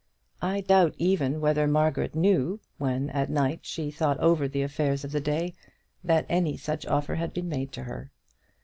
I 0.41 0.61
doubt 0.61 0.95
even 0.97 1.41
whether 1.41 1.67
Margaret 1.67 2.15
knew, 2.15 2.59
when 2.79 3.11
at 3.11 3.29
night 3.29 3.59
she 3.61 3.91
thought 3.91 4.17
over 4.17 4.47
the 4.47 4.63
affairs 4.63 5.03
of 5.03 5.11
the 5.11 5.21
day, 5.21 5.53
that 6.03 6.25
any 6.27 6.57
such 6.57 6.87
offer 6.87 7.13
had 7.13 7.35
been 7.35 7.47
made 7.47 7.71
to 7.73 7.83
her. 7.83 8.09